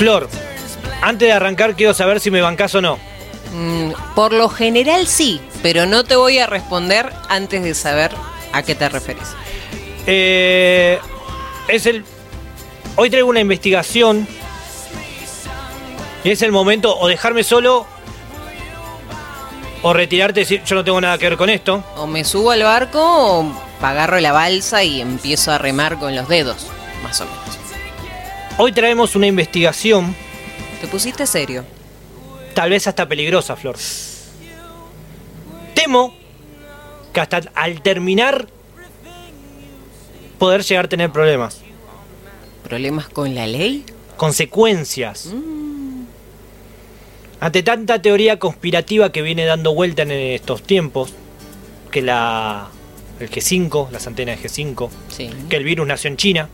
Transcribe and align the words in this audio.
Flor, 0.00 0.30
antes 1.02 1.28
de 1.28 1.32
arrancar 1.34 1.76
quiero 1.76 1.92
saber 1.92 2.20
si 2.20 2.30
me 2.30 2.40
bancás 2.40 2.74
o 2.74 2.80
no. 2.80 2.98
Mm, 3.52 3.90
por 4.14 4.32
lo 4.32 4.48
general 4.48 5.06
sí, 5.06 5.42
pero 5.62 5.84
no 5.84 6.04
te 6.04 6.16
voy 6.16 6.38
a 6.38 6.46
responder 6.46 7.12
antes 7.28 7.62
de 7.62 7.74
saber 7.74 8.10
a 8.54 8.62
qué 8.62 8.74
te 8.74 8.88
referís. 8.88 9.28
Eh, 10.06 10.98
es 11.68 11.84
el. 11.84 12.02
Hoy 12.96 13.10
traigo 13.10 13.28
una 13.28 13.40
investigación. 13.40 14.26
Y 16.24 16.30
es 16.30 16.40
el 16.40 16.50
momento 16.50 16.98
o 16.98 17.06
dejarme 17.06 17.44
solo. 17.44 17.84
O 19.82 19.92
retirarte 19.92 20.40
y 20.40 20.44
decir 20.44 20.64
yo 20.64 20.76
no 20.76 20.82
tengo 20.82 20.98
nada 20.98 21.18
que 21.18 21.28
ver 21.28 21.36
con 21.36 21.50
esto. 21.50 21.84
O 21.98 22.06
me 22.06 22.24
subo 22.24 22.52
al 22.52 22.62
barco 22.62 23.00
o 23.02 23.52
agarro 23.82 24.18
la 24.18 24.32
balsa 24.32 24.82
y 24.82 25.02
empiezo 25.02 25.52
a 25.52 25.58
remar 25.58 25.98
con 25.98 26.16
los 26.16 26.26
dedos, 26.26 26.68
más 27.02 27.20
o 27.20 27.26
menos. 27.26 27.59
Hoy 28.62 28.72
traemos 28.72 29.16
una 29.16 29.26
investigación. 29.26 30.14
Te 30.82 30.86
pusiste 30.86 31.26
serio. 31.26 31.64
Tal 32.52 32.68
vez 32.68 32.86
hasta 32.86 33.08
peligrosa, 33.08 33.56
Flor. 33.56 33.76
Temo 35.72 36.12
que 37.10 37.20
hasta 37.20 37.40
al 37.54 37.80
terminar 37.80 38.48
poder 40.38 40.62
llegar 40.62 40.84
a 40.84 40.88
tener 40.90 41.10
problemas. 41.10 41.62
¿Problemas 42.62 43.08
con 43.08 43.34
la 43.34 43.46
ley? 43.46 43.82
Consecuencias. 44.18 45.32
Ante 47.40 47.62
tanta 47.62 48.02
teoría 48.02 48.38
conspirativa 48.38 49.10
que 49.10 49.22
viene 49.22 49.46
dando 49.46 49.72
vuelta 49.72 50.02
en 50.02 50.10
estos 50.10 50.62
tiempos, 50.64 51.14
que 51.90 52.02
la 52.02 52.68
el 53.20 53.30
G5, 53.30 53.88
las 53.90 54.06
antenas 54.06 54.42
de 54.42 54.46
G5, 54.50 54.90
Sí. 55.08 55.30
que 55.48 55.56
el 55.56 55.64
virus 55.64 55.86
nació 55.86 56.08
en 56.08 56.18
China. 56.18 56.50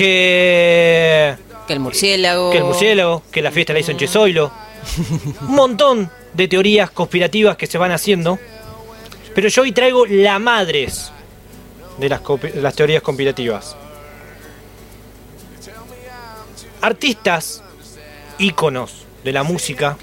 Que 0.00 1.36
Que 1.66 1.72
el 1.74 1.80
murciélago. 1.80 2.50
que 2.50 2.58
el 2.58 2.64
murciélago, 2.64 3.22
que 3.30 3.42
la 3.42 3.50
fiesta 3.50 3.72
la 3.74 3.80
hizo 3.80 3.90
en 3.90 3.98
Chesoilo. 3.98 4.50
Un 5.42 5.54
montón 5.54 6.10
de 6.32 6.48
teorías 6.48 6.90
conspirativas 6.90 7.56
que 7.56 7.66
se 7.66 7.76
van 7.76 7.92
haciendo. 7.92 8.38
Pero 9.34 9.48
yo 9.48 9.62
hoy 9.62 9.72
traigo 9.72 10.06
la 10.06 10.38
madres 10.38 11.12
de 11.98 12.08
las, 12.08 12.22
las 12.54 12.74
teorías 12.74 13.02
conspirativas. 13.02 13.76
Artistas, 16.80 17.62
íconos 18.38 19.04
de 19.22 19.32
la 19.32 19.42
música, 19.42 19.98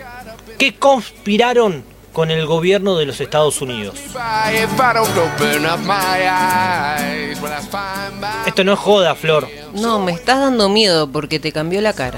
que 0.59 0.75
conspiraron 0.75 1.83
con 2.17 2.31
el 2.31 2.47
gobierno 2.47 2.97
de 2.97 3.05
los 3.05 3.21
Estados 3.21 3.61
Unidos. 3.61 3.93
Esto 8.47 8.63
no 8.63 8.73
es 8.73 8.79
joda, 8.79 9.13
Flor. 9.13 9.47
No, 9.75 9.99
me 9.99 10.13
estás 10.13 10.39
dando 10.39 10.67
miedo 10.67 11.07
porque 11.11 11.39
te 11.39 11.51
cambió 11.51 11.79
la 11.79 11.93
cara. 11.93 12.17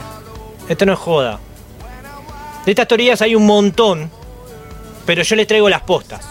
Esto 0.69 0.85
no 0.85 0.93
es 0.93 0.99
joda. 0.99 1.41
De 2.65 2.71
estas 2.71 2.87
teorías 2.87 3.21
hay 3.21 3.35
un 3.35 3.45
montón, 3.45 4.09
pero 5.05 5.21
yo 5.21 5.35
les 5.35 5.47
traigo 5.47 5.67
las 5.67 5.81
postas, 5.81 6.25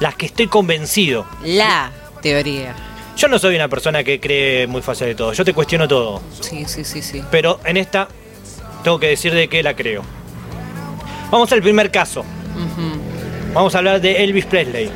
las 0.00 0.16
que 0.16 0.26
estoy 0.26 0.48
convencido. 0.48 1.24
La 1.44 1.92
teoría. 2.22 2.74
Yo 3.16 3.28
no 3.28 3.38
soy 3.38 3.54
una 3.54 3.68
persona 3.68 4.02
que 4.02 4.18
cree 4.18 4.66
muy 4.66 4.82
fácil 4.82 5.06
de 5.06 5.14
todo, 5.14 5.32
yo 5.32 5.44
te 5.44 5.54
cuestiono 5.54 5.86
todo, 5.86 6.20
Sí, 6.40 6.64
sí, 6.66 6.82
sí, 6.82 7.00
sí. 7.02 7.22
pero 7.30 7.60
en 7.64 7.76
esta 7.76 8.08
tengo 8.82 8.98
que 8.98 9.06
decir 9.06 9.32
de 9.32 9.46
qué 9.48 9.62
la 9.62 9.76
creo. 9.76 10.02
Vamos 11.30 11.52
al 11.52 11.62
primer 11.62 11.92
caso. 11.92 12.22
Ujú. 12.22 12.91
Vamos 13.54 13.74
a 13.74 13.78
hablar 13.78 14.00
de 14.00 14.24
Elvis 14.24 14.46
Presley, 14.46 14.86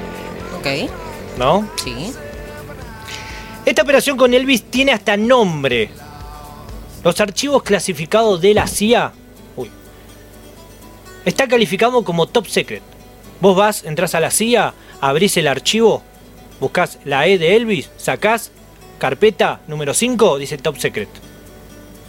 Ok, 0.59 0.91
¿no? 1.39 1.69
sí. 1.83 2.13
Esta 3.67 3.83
operación 3.83 4.17
con 4.17 4.33
Elvis 4.33 4.63
tiene 4.71 4.93
hasta 4.93 5.17
nombre. 5.17 5.91
Los 7.03 7.21
archivos 7.21 7.63
clasificados 7.65 8.41
de 8.41 8.55
la 8.55 8.67
CIA 8.69 9.13
uy, 9.57 9.71
está 11.25 11.49
calificado 11.49 12.03
como 12.05 12.27
top 12.27 12.47
secret. 12.47 12.83
Vos 13.41 13.57
vas, 13.57 13.85
entras 13.85 14.15
a 14.15 14.21
la 14.21 14.31
CIA, 14.31 14.73
abrís 15.01 15.37
el 15.37 15.49
archivo, 15.49 16.03
buscas 16.61 16.99
la 17.05 17.27
E 17.27 17.39
de 17.39 17.57
Elvis, 17.57 17.91
sacás 17.97 18.51
carpeta 18.99 19.61
número 19.67 19.93
5, 19.93 20.39
dice 20.39 20.57
top 20.59 20.79
secret. 20.79 21.09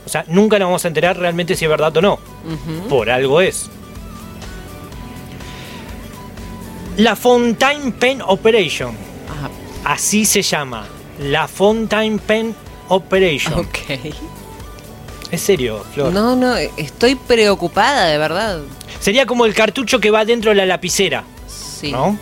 O 0.06 0.10
sea, 0.10 0.24
nunca 0.28 0.58
nos 0.60 0.68
vamos 0.68 0.86
a 0.86 0.88
enterar 0.88 1.18
realmente 1.18 1.56
si 1.56 1.66
es 1.66 1.70
verdad 1.70 1.96
o 1.98 2.02
no. 2.02 2.20
Por 2.88 3.10
algo 3.10 3.42
es. 3.42 3.70
La 6.98 7.16
Fontaine 7.16 7.92
Pen 7.92 8.22
Operation. 8.26 8.96
Ajá. 9.30 9.50
Así 9.94 10.26
se 10.26 10.42
llama. 10.42 10.86
La 11.20 11.48
Fontaine 11.48 12.20
Pen 12.20 12.56
Operation. 12.90 13.54
Ok. 13.60 13.78
Es 15.32 15.42
serio, 15.42 15.84
Flor. 15.94 16.14
No, 16.14 16.36
no, 16.36 16.56
estoy 16.56 17.16
preocupada, 17.16 18.06
de 18.06 18.18
verdad. 18.18 18.62
Sería 19.00 19.26
como 19.26 19.46
el 19.46 19.54
cartucho 19.54 20.00
que 20.00 20.10
va 20.10 20.24
dentro 20.26 20.52
de 20.52 20.56
la 20.56 20.66
lapicera, 20.66 21.24
Sí. 21.48 21.92
¿no? 21.92 22.18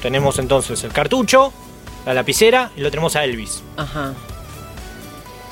Tenemos 0.00 0.38
entonces 0.38 0.82
el 0.84 0.92
cartucho, 0.92 1.52
la 2.06 2.14
lapicera 2.14 2.70
y 2.76 2.80
lo 2.80 2.90
tenemos 2.90 3.16
a 3.16 3.24
Elvis. 3.24 3.62
Ajá. 3.76 4.14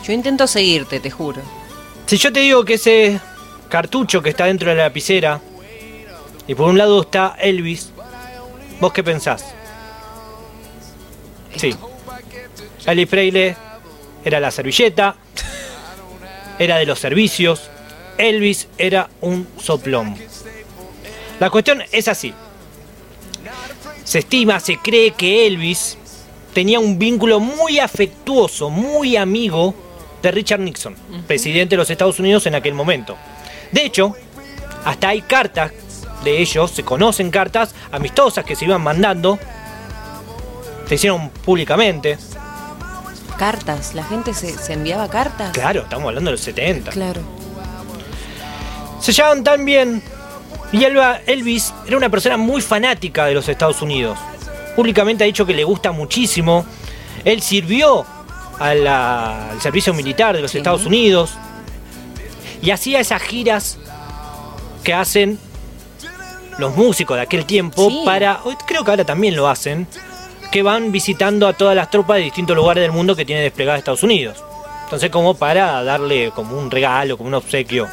Yo 0.07 0.13
intento 0.13 0.47
seguirte, 0.47 1.01
te 1.01 1.11
juro. 1.11 1.43
Si 2.07 2.17
yo 2.17 2.33
te 2.33 2.41
digo 2.41 2.65
que 2.65 2.75
ese 2.75 3.21
cartucho 3.69 4.23
que 4.23 4.31
está 4.31 4.45
dentro 4.45 4.71
de 4.71 4.77
la 4.77 4.85
lapicera 4.85 5.41
y 6.47 6.55
por 6.55 6.69
un 6.71 6.79
lado 6.79 7.03
está 7.03 7.35
Elvis, 7.41 7.91
¿vos 8.81 8.93
qué 8.93 9.03
pensás? 9.03 9.45
Sí. 11.57 11.75
Elvis 12.87 13.09
Presley 13.09 13.57
era 14.25 14.41
la 14.41 14.51
servilleta, 14.51 15.17
era 16.59 16.79
de 16.79 16.87
los 16.87 16.99
servicios, 16.99 17.71
Elvis 18.19 18.69
era 18.79 19.09
un 19.21 19.47
soplón. 19.61 20.17
La 21.41 21.51
cuestión 21.51 21.83
es 21.93 22.09
así. 22.09 22.33
Se 24.05 24.21
estima, 24.21 24.61
se 24.61 24.79
cree 24.79 25.13
que 25.13 25.47
Elvis 25.47 25.99
tenía 26.55 26.79
un 26.81 26.99
vínculo 26.99 27.41
muy 27.41 27.79
afectuoso, 27.79 28.71
muy 28.71 29.17
amigo 29.17 29.75
de 30.23 30.31
Richard 30.31 30.61
Nixon, 30.61 30.95
presidente 31.27 31.71
de 31.71 31.79
los 31.79 31.91
Estados 31.91 32.19
Unidos 32.19 32.47
en 32.47 32.55
aquel 32.55 32.73
momento. 32.73 33.17
De 33.73 33.85
hecho, 33.85 34.15
hasta 34.85 35.09
hay 35.09 35.23
cartas 35.23 35.73
de 36.25 36.41
ellos, 36.41 36.71
se 36.71 36.85
conocen 36.85 37.31
cartas 37.31 37.75
amistosas 37.93 38.45
que 38.45 38.57
se 38.57 38.65
iban 38.65 38.83
mandando, 38.83 39.39
se 40.89 40.95
hicieron 40.97 41.31
públicamente. 41.31 42.19
Cartas, 43.39 43.95
la 43.95 44.03
gente 44.05 44.33
se, 44.35 44.57
se 44.57 44.73
enviaba 44.73 45.09
cartas. 45.09 45.51
Claro, 45.53 45.83
estamos 45.83 46.09
hablando 46.09 46.31
de 46.31 46.33
los 46.33 46.41
70. 46.41 46.91
Claro. 46.91 47.21
Se 49.01 49.13
llevaban 49.13 49.45
tan 49.45 49.65
bien. 49.65 50.03
Y 50.73 50.83
Elvis 50.85 51.73
era 51.87 51.97
una 51.97 52.09
persona 52.09 52.37
muy 52.37 52.61
fanática 52.61 53.27
de 53.27 53.35
los 53.35 53.49
Estados 53.49 53.83
Unidos. 53.83 54.19
Públicamente 54.75 55.23
ha 55.23 55.27
dicho 55.27 55.47
que 55.47 55.55
le 55.55 55.65
gusta 55.65 55.93
muchísimo. 55.93 56.65
Él 57.25 57.41
sirvió 57.43 58.05
a 58.59 58.75
la- 58.75 59.51
al 59.51 59.61
servicio 59.61 59.93
militar 59.95 60.35
de 60.35 60.43
los 60.43 60.51
Sí. 60.51 60.59
Estados 60.59 60.87
Unidos. 60.87 61.35
Y 62.63 62.71
hacía 62.71 63.01
esas 63.01 63.23
giras 63.23 63.79
que 64.83 64.95
hacen 64.95 65.39
los 66.59 66.75
músicos 66.77 67.17
de 67.17 67.23
aquel 67.23 67.45
tiempo 67.45 67.89
Sí. 67.91 68.03
para. 68.05 68.41
hoy 68.45 68.57
Creo 68.67 68.85
que 68.85 68.91
ahora 68.91 69.05
también 69.05 69.37
lo 69.37 69.49
hacen. 69.49 69.87
Que 70.51 70.63
van 70.63 70.93
visitando 70.93 71.47
a 71.49 71.53
todas 71.53 71.75
las 71.77 71.91
tropas 71.91 72.17
de 72.19 72.23
distintos 72.25 72.57
lugares 72.57 72.83
del 72.83 72.93
mundo 72.93 73.15
que 73.17 73.25
tiene 73.25 73.43
desplegada 73.43 73.79
Estados 73.79 74.03
Unidos. 74.03 74.43
Entonces, 74.85 75.11
como 75.11 75.35
para 75.35 75.83
darle 75.83 76.31
como 76.31 76.57
un 76.59 76.71
regalo, 76.71 77.17
como 77.17 77.29
un 77.29 77.35
obsequio. 77.35 77.89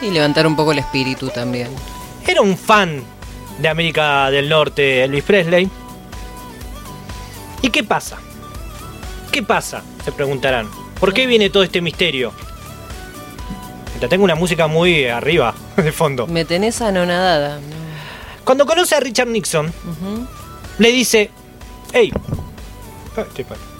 Sí, 0.00 0.10
levantar 0.10 0.46
un 0.46 0.56
poco 0.56 0.72
el 0.72 0.78
espíritu 0.78 1.28
también. 1.28 1.68
Era 2.26 2.40
un 2.40 2.56
fan 2.56 3.02
de 3.58 3.68
América 3.68 4.30
del 4.30 4.48
Norte, 4.48 5.04
Elvis 5.04 5.22
Presley. 5.24 5.68
¿Y 7.62 7.68
qué 7.68 7.84
pasa? 7.84 8.16
¿Qué 9.30 9.42
pasa? 9.42 9.82
Se 10.04 10.12
preguntarán. 10.12 10.68
¿Por 10.98 11.12
qué 11.12 11.26
viene 11.26 11.50
todo 11.50 11.62
este 11.62 11.82
misterio? 11.82 12.32
Te 14.00 14.08
tengo 14.08 14.24
una 14.24 14.34
música 14.34 14.66
muy 14.66 15.06
arriba, 15.06 15.54
de 15.84 15.92
fondo. 15.92 16.26
Me 16.26 16.44
tenés 16.44 16.80
anonadada. 16.80 17.60
Cuando 18.44 18.66
conoce 18.66 18.94
a 18.94 19.00
Richard 19.00 19.28
Nixon, 19.28 19.72
le 20.78 20.92
dice, 20.92 21.30
hey, 21.92 22.12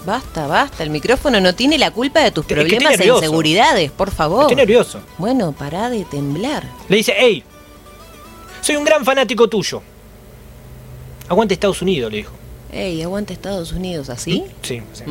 Basta, 0.05 0.47
basta. 0.47 0.83
El 0.83 0.89
micrófono 0.89 1.39
no 1.39 1.55
tiene 1.55 1.77
la 1.77 1.91
culpa 1.91 2.21
de 2.21 2.31
tus 2.31 2.45
problemas 2.45 2.99
e 2.99 3.07
inseguridades, 3.07 3.91
por 3.91 4.11
favor. 4.11 4.41
estoy 4.41 4.55
nervioso. 4.57 4.99
Bueno, 5.17 5.51
pará 5.51 5.89
de 5.89 6.05
temblar. 6.05 6.63
Le 6.89 6.97
dice, 6.97 7.13
hey, 7.17 7.43
soy 8.61 8.75
un 8.75 8.83
gran 8.83 9.05
fanático 9.05 9.47
tuyo. 9.47 9.81
Aguante 11.29 11.53
Estados 11.53 11.81
Unidos, 11.81 12.11
le 12.11 12.17
dijo. 12.17 12.33
Ey, 12.71 13.01
aguanta 13.01 13.33
Estados 13.33 13.73
Unidos, 13.73 14.09
¿así? 14.09 14.45
Sí, 14.61 14.81
sí. 14.93 15.03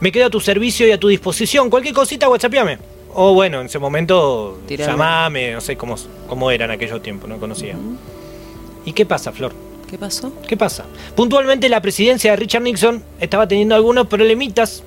Me 0.00 0.10
quedo 0.12 0.26
a 0.26 0.30
tu 0.30 0.40
servicio 0.40 0.86
y 0.86 0.92
a 0.92 0.98
tu 0.98 1.08
disposición. 1.08 1.70
Cualquier 1.70 1.94
cosita, 1.94 2.28
whatsappiame. 2.28 2.78
O 3.18 3.32
bueno, 3.32 3.60
en 3.60 3.66
ese 3.66 3.78
momento, 3.78 4.58
Tirame. 4.66 4.92
llamame, 4.92 5.52
no 5.52 5.60
sé 5.62 5.74
cómo, 5.74 5.96
cómo 6.28 6.50
era 6.50 6.66
en 6.66 6.72
aquellos 6.72 7.02
tiempos, 7.02 7.28
no 7.30 7.38
conocía. 7.38 7.74
¿Y 8.84 8.92
qué 8.92 9.06
pasa, 9.06 9.32
Flor? 9.32 9.54
¿Qué 9.88 9.96
pasó? 9.96 10.30
¿Qué 10.46 10.54
pasa? 10.54 10.84
Puntualmente 11.14 11.68
la 11.70 11.80
presidencia 11.80 12.32
de 12.32 12.36
Richard 12.36 12.62
Nixon 12.62 13.02
estaba 13.18 13.48
teniendo 13.48 13.74
algunos 13.74 14.06
problemitas 14.06 14.82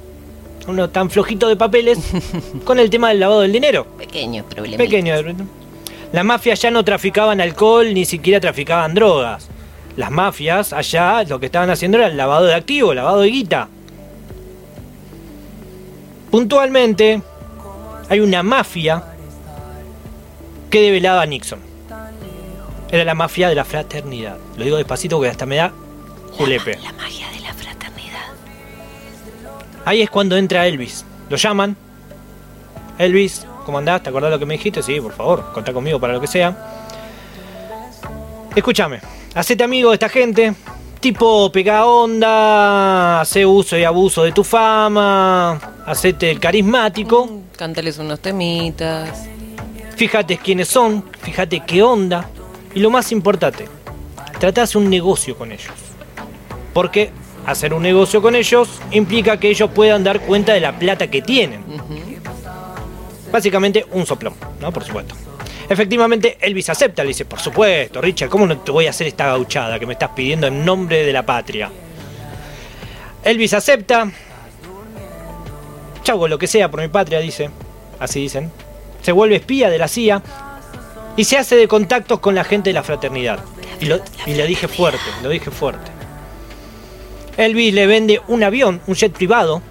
uno 0.67 0.91
tan 0.91 1.09
flojito 1.09 1.47
de 1.47 1.55
papeles 1.55 1.97
con 2.65 2.77
el 2.77 2.91
tema 2.91 3.09
del 3.09 3.19
lavado 3.19 3.41
del 3.41 3.51
dinero. 3.51 3.87
Pequeño 3.97 4.45
problema. 4.45 4.77
Pequeño. 4.77 5.15
Las 6.11 6.23
mafias 6.23 6.61
ya 6.61 6.69
no 6.69 6.85
traficaban 6.85 7.41
alcohol 7.41 7.91
ni 7.93 8.05
siquiera 8.05 8.39
traficaban 8.39 8.93
drogas. 8.93 9.49
Las 9.95 10.11
mafias 10.11 10.71
allá 10.71 11.23
lo 11.23 11.39
que 11.39 11.47
estaban 11.47 11.71
haciendo 11.71 11.97
era 11.97 12.05
el 12.07 12.17
lavado 12.17 12.45
de 12.45 12.53
activos, 12.53 12.95
lavado 12.95 13.21
de 13.21 13.29
guita. 13.29 13.69
Puntualmente, 16.29 17.23
hay 18.09 18.19
una 18.19 18.43
mafia 18.43 19.03
que 20.69 20.81
develaba 20.81 21.21
a 21.21 21.25
Nixon. 21.25 21.59
Era 22.91 23.03
la 23.03 23.13
mafia 23.13 23.49
de 23.49 23.55
la 23.55 23.65
fraternidad. 23.65 24.37
Lo 24.57 24.63
digo 24.63 24.77
despacito 24.77 25.17
porque 25.17 25.29
hasta 25.29 25.45
me 25.45 25.57
da 25.57 25.71
julepe. 26.31 26.79
La 26.81 26.91
magia 26.93 27.29
de 27.29 27.39
la 27.41 27.53
fraternidad. 27.53 28.25
Ahí 29.85 30.01
es 30.01 30.09
cuando 30.09 30.35
entra 30.37 30.65
Elvis. 30.65 31.05
Lo 31.29 31.37
llaman. 31.37 31.77
Elvis, 32.97 33.45
¿cómo 33.65 33.77
andás? 33.77 34.01
¿Te 34.01 34.09
acordás 34.09 34.31
lo 34.31 34.39
que 34.39 34.45
me 34.45 34.55
dijiste? 34.55 34.81
Sí, 34.81 34.99
por 34.99 35.13
favor, 35.13 35.51
contá 35.53 35.71
conmigo 35.71 35.99
para 35.99 36.13
lo 36.13 36.21
que 36.21 36.27
sea. 36.27 36.57
Escúchame, 38.55 38.99
hacete 39.35 39.63
amigo 39.63 39.89
de 39.89 39.95
esta 39.95 40.09
gente. 40.09 40.55
Tipo, 40.99 41.49
pega 41.51 41.85
onda, 41.85 43.21
hace 43.21 43.45
uso 43.45 43.77
y 43.77 43.85
abuso 43.85 44.23
de 44.23 44.33
tu 44.33 44.43
fama, 44.43 45.57
hacete 45.89 46.29
el 46.29 46.39
carismático. 46.39 47.25
Mm, 47.25 47.57
Cántales 47.57 47.97
unos 47.97 48.19
temitas. 48.19 49.25
Fíjate 49.95 50.37
quiénes 50.37 50.67
son, 50.67 51.03
fíjate 51.21 51.61
qué 51.65 51.83
onda. 51.83 52.29
Y 52.73 52.79
lo 52.79 52.89
más 52.89 53.11
importante, 53.11 53.65
trata 54.39 54.61
de 54.61 54.61
hacer 54.61 54.77
un 54.77 54.89
negocio 54.89 55.35
con 55.35 55.51
ellos. 55.51 55.73
Porque 56.73 57.09
hacer 57.45 57.73
un 57.73 57.81
negocio 57.81 58.21
con 58.21 58.35
ellos 58.35 58.69
implica 58.91 59.37
que 59.37 59.49
ellos 59.49 59.71
puedan 59.71 60.03
dar 60.03 60.21
cuenta 60.21 60.53
de 60.53 60.61
la 60.61 60.77
plata 60.77 61.07
que 61.07 61.21
tienen. 61.21 61.63
Básicamente 63.31 63.85
un 63.91 64.05
soplón, 64.05 64.35
¿no? 64.61 64.71
Por 64.71 64.83
supuesto. 64.83 65.15
Efectivamente, 65.67 66.37
Elvis 66.39 66.69
acepta, 66.69 67.03
le 67.03 67.09
dice, 67.09 67.25
por 67.25 67.39
supuesto, 67.39 68.01
Richard, 68.01 68.29
¿cómo 68.29 68.47
no 68.47 68.57
te 68.59 68.71
voy 68.71 68.87
a 68.87 68.91
hacer 68.91 69.07
esta 69.07 69.27
gauchada 69.27 69.77
que 69.79 69.85
me 69.85 69.93
estás 69.93 70.11
pidiendo 70.15 70.47
en 70.47 70.63
nombre 70.63 71.03
de 71.03 71.13
la 71.13 71.25
patria? 71.25 71.69
Elvis 73.23 73.53
acepta. 73.53 74.11
Chau, 76.03 76.27
lo 76.27 76.37
que 76.37 76.47
sea 76.47 76.69
por 76.69 76.81
mi 76.81 76.87
patria, 76.87 77.19
dice. 77.19 77.49
Así 77.99 78.21
dicen. 78.21 78.51
Se 79.01 79.11
vuelve 79.11 79.37
espía 79.37 79.69
de 79.69 79.77
la 79.77 79.87
CIA 79.87 80.21
y 81.15 81.23
se 81.25 81.37
hace 81.37 81.55
de 81.55 81.67
contactos 81.67 82.19
con 82.19 82.35
la 82.35 82.43
gente 82.43 82.69
de 82.69 82.73
la 82.73 82.83
fraternidad. 82.83 83.39
Y 83.79 83.85
lo, 83.85 83.99
y 84.25 84.35
lo 84.35 84.45
dije 84.45 84.67
fuerte, 84.67 84.99
lo 85.23 85.29
dije 85.29 85.51
fuerte. 85.51 85.91
Elvis 87.37 87.73
le 87.73 87.87
vende 87.87 88.21
un 88.27 88.43
avión, 88.43 88.81
un 88.87 88.95
jet 88.95 89.13
privado, 89.13 89.61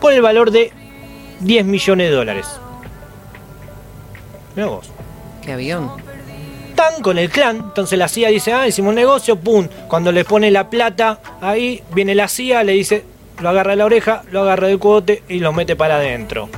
por 0.00 0.12
el 0.12 0.22
valor 0.22 0.50
de 0.50 0.72
10 1.40 1.66
millones 1.66 2.08
de 2.08 2.16
dólares. 2.16 2.46
Vos. 4.56 4.90
Qué 5.44 5.52
avión. 5.52 5.90
Tan 6.74 7.02
con 7.02 7.18
el 7.18 7.28
clan, 7.28 7.56
entonces 7.56 7.98
la 7.98 8.08
CIA 8.08 8.28
dice, 8.28 8.52
ah, 8.52 8.66
hicimos 8.66 8.90
un 8.90 8.94
negocio, 8.94 9.36
pum. 9.36 9.68
Cuando 9.88 10.10
le 10.10 10.24
pone 10.24 10.50
la 10.50 10.70
plata, 10.70 11.20
ahí 11.40 11.82
viene 11.94 12.14
la 12.14 12.28
CIA, 12.28 12.64
le 12.64 12.72
dice, 12.72 13.04
lo 13.42 13.48
agarra 13.50 13.70
de 13.72 13.76
la 13.76 13.84
oreja, 13.84 14.22
lo 14.30 14.42
agarra 14.42 14.68
del 14.68 14.78
cogote 14.78 15.22
y 15.28 15.38
lo 15.40 15.52
mete 15.52 15.76
para 15.76 15.96
adentro. 15.96 16.48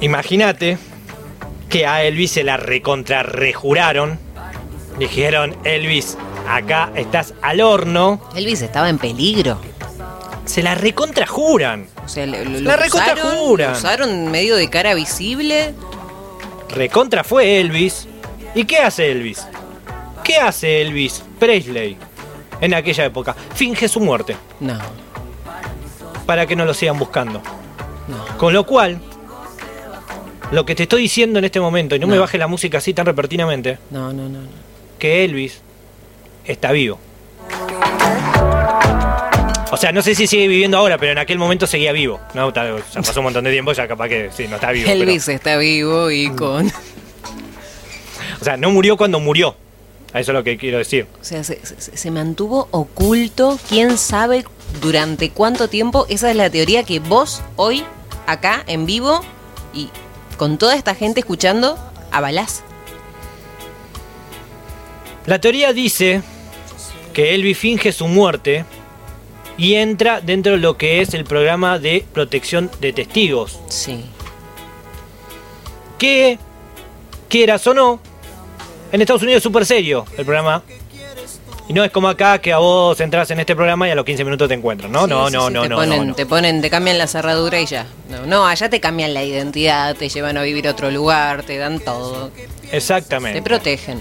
Imagínate 0.00 0.78
que 1.68 1.86
a 1.86 2.02
Elvis 2.04 2.32
se 2.32 2.44
la 2.44 2.56
recontra 2.56 3.22
rejuraron. 3.22 4.18
Dijeron, 4.98 5.56
Elvis, 5.64 6.18
acá 6.48 6.90
estás 6.96 7.34
al 7.42 7.60
horno. 7.60 8.20
Elvis 8.34 8.62
estaba 8.62 8.88
en 8.88 8.98
peligro. 8.98 9.58
Se 10.44 10.62
la 10.62 10.74
recontra 10.74 11.26
juran. 11.26 11.86
O 12.04 12.08
sea, 12.08 12.26
lo, 12.26 12.44
lo- 12.44 12.60
La 12.60 12.76
lo 12.76 12.82
recontra 12.82 13.14
usaron, 13.14 13.36
juran. 13.38 13.72
lo 13.72 13.78
usaron 13.78 14.30
medio 14.30 14.56
de 14.56 14.68
cara 14.68 14.94
visible. 14.94 15.72
Recontra 16.70 17.22
fue 17.24 17.60
Elvis. 17.60 18.08
¿Y 18.54 18.64
qué 18.64 18.78
hace 18.78 19.10
Elvis? 19.12 19.46
¿Qué 20.24 20.36
hace 20.36 20.82
Elvis 20.82 21.22
Presley 21.38 21.96
en 22.62 22.72
aquella 22.74 23.04
época? 23.04 23.34
Finge 23.54 23.88
su 23.88 24.00
muerte 24.00 24.34
No, 24.60 24.78
para 26.24 26.46
que 26.46 26.56
no 26.56 26.64
lo 26.64 26.72
sigan 26.72 26.98
buscando. 26.98 27.42
no. 28.08 28.38
Con 28.38 28.54
lo 28.54 28.64
cual, 28.64 28.98
lo 30.50 30.64
que 30.64 30.74
te 30.74 30.84
estoy 30.84 31.02
diciendo 31.02 31.38
en 31.38 31.44
este 31.44 31.60
momento, 31.60 31.94
y 31.94 31.98
no, 31.98 32.06
me 32.06 32.14
No. 32.16 32.22
baje 32.22 32.38
la 32.38 32.46
música 32.46 32.78
así 32.78 32.94
tan 32.94 33.04
repentinamente, 33.06 33.78
No, 33.90 34.12
no, 34.12 34.24
no, 34.28 34.40
no. 34.40 34.48
que 34.98 35.24
Elvis 35.24 35.60
está 36.44 36.72
vivo. 36.72 36.98
O 39.70 39.76
sea, 39.78 39.90
no 39.90 40.02
sé 40.02 40.14
si 40.14 40.26
sigue 40.26 40.48
viviendo 40.48 40.76
ahora, 40.76 40.98
pero 40.98 41.12
en 41.12 41.18
aquel 41.18 41.38
momento 41.38 41.66
seguía 41.66 41.92
vivo. 41.92 42.20
No, 42.34 42.52
pasó 42.52 43.20
un 43.20 43.24
montón 43.24 43.44
de 43.44 43.50
tiempo, 43.52 43.72
ya 43.72 43.88
capaz 43.88 44.08
que 44.08 44.30
sí, 44.30 44.46
no 44.46 44.56
está 44.56 44.70
vivo. 44.70 44.86
pero- 44.86 45.00
Elvis 45.02 45.26
está 45.28 45.56
vivo 45.56 46.10
y 46.10 46.28
con. 46.30 46.66
o 48.40 48.44
sea, 48.44 48.58
no 48.58 48.70
murió 48.70 48.98
cuando 48.98 49.18
murió. 49.18 49.56
A 50.14 50.20
Eso 50.20 50.32
es 50.32 50.34
lo 50.36 50.44
que 50.44 50.56
quiero 50.58 50.78
decir. 50.78 51.06
O 51.20 51.24
sea, 51.24 51.42
se, 51.42 51.64
se- 51.64 51.96
se 51.96 52.10
mantuvo 52.10 52.68
oculto. 52.70 53.58
¿Quién 53.68 53.96
sabe 53.96 54.44
durante 54.82 55.30
cuánto 55.30 55.68
tiempo? 55.68 56.06
Esa 56.08 56.30
es 56.30 56.36
la 56.36 56.50
teoría 56.50 56.82
que 56.84 56.98
vos 57.00 57.40
hoy, 57.56 57.84
acá, 58.26 58.62
en 58.66 58.84
vivo, 58.86 59.20
y 59.72 59.88
con 60.36 60.58
toda 60.58 60.74
esta 60.76 60.94
gente 60.94 61.20
escuchando, 61.20 61.78
avalás. 62.10 62.62
La 65.26 65.40
teoría 65.40 65.72
dice 65.72 66.22
que 67.12 67.34
Elvis 67.34 67.56
finge 67.58 67.92
su 67.92 68.08
muerte 68.08 68.64
y 69.56 69.74
entra 69.74 70.20
dentro 70.20 70.52
de 70.52 70.58
lo 70.58 70.76
que 70.76 71.00
es 71.00 71.14
el 71.14 71.24
programa 71.24 71.78
de 71.78 72.04
protección 72.12 72.70
de 72.80 72.92
testigos. 72.92 73.60
Sí. 73.68 74.04
Que, 75.98 76.38
quieras 77.28 77.66
o 77.66 77.74
no, 77.74 78.00
en 78.92 79.00
Estados 79.00 79.22
Unidos 79.22 79.38
es 79.38 79.42
súper 79.42 79.64
serio 79.66 80.04
el 80.16 80.24
programa. 80.24 80.62
Y 81.68 81.72
no 81.74 81.84
es 81.84 81.90
como 81.92 82.08
acá 82.08 82.40
que 82.40 82.52
a 82.52 82.58
vos 82.58 83.00
entras 83.00 83.30
en 83.30 83.38
este 83.40 83.54
programa 83.54 83.86
y 83.88 83.92
a 83.92 83.94
los 83.94 84.04
15 84.04 84.24
minutos 84.24 84.48
te 84.48 84.54
encuentran. 84.54 84.90
No, 84.90 85.04
Sí, 85.04 85.10
no, 85.10 85.28
sí, 85.28 85.32
no, 85.34 85.46
sí, 85.48 85.52
no, 85.54 85.62
te 85.62 85.68
no, 85.68 85.76
ponen, 85.76 86.08
no. 86.08 86.14
Te 86.14 86.26
ponen, 86.26 86.60
te 86.60 86.68
cambian 86.68 86.98
la 86.98 87.06
cerradura 87.06 87.60
y 87.60 87.66
ya. 87.66 87.86
No, 88.10 88.26
no, 88.26 88.46
allá 88.46 88.68
te 88.68 88.80
cambian 88.80 89.14
la 89.14 89.22
identidad, 89.22 89.94
te 89.96 90.08
llevan 90.08 90.36
a 90.36 90.42
vivir 90.42 90.66
a 90.68 90.72
otro 90.72 90.90
lugar, 90.90 91.44
te 91.44 91.56
dan 91.58 91.78
todo. 91.78 92.30
Exactamente. 92.72 93.38
Te 93.40 93.44
protegen. 93.44 94.00